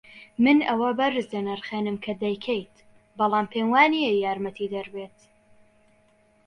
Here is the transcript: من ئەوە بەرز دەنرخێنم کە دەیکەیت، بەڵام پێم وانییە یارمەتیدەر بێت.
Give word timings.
من 0.43 0.57
ئەوە 0.69 0.89
بەرز 0.99 1.25
دەنرخێنم 1.33 1.97
کە 2.03 2.11
دەیکەیت، 2.23 2.75
بەڵام 3.17 3.45
پێم 3.51 3.67
وانییە 3.73 4.11
یارمەتیدەر 4.23 4.87
بێت. 4.93 5.19